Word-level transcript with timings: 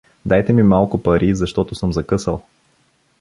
Дайте 0.25 0.53
ми 0.53 0.63
малко 0.63 1.03
пари, 1.03 1.35
защото 1.35 1.75
съм 1.75 1.93
закъсал. 1.93 2.43